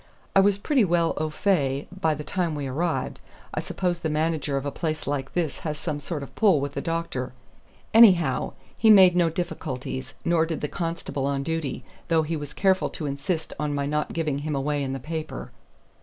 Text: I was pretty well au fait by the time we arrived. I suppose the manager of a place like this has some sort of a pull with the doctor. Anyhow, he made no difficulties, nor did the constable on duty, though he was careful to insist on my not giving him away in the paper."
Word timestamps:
I 0.35 0.39
was 0.39 0.57
pretty 0.57 0.83
well 0.83 1.13
au 1.17 1.29
fait 1.29 1.85
by 1.91 2.15
the 2.15 2.23
time 2.23 2.55
we 2.55 2.65
arrived. 2.65 3.19
I 3.53 3.59
suppose 3.59 3.99
the 3.99 4.09
manager 4.09 4.57
of 4.57 4.65
a 4.65 4.71
place 4.71 5.05
like 5.05 5.33
this 5.33 5.59
has 5.59 5.77
some 5.77 5.99
sort 5.99 6.23
of 6.23 6.29
a 6.29 6.31
pull 6.31 6.59
with 6.59 6.73
the 6.73 6.81
doctor. 6.81 7.33
Anyhow, 7.93 8.53
he 8.75 8.89
made 8.89 9.15
no 9.15 9.29
difficulties, 9.29 10.15
nor 10.25 10.47
did 10.47 10.61
the 10.61 10.67
constable 10.67 11.27
on 11.27 11.43
duty, 11.43 11.83
though 12.07 12.23
he 12.23 12.35
was 12.35 12.55
careful 12.55 12.89
to 12.89 13.05
insist 13.05 13.53
on 13.59 13.75
my 13.75 13.85
not 13.85 14.11
giving 14.11 14.39
him 14.39 14.55
away 14.55 14.81
in 14.81 14.93
the 14.93 14.99
paper." 14.99 15.51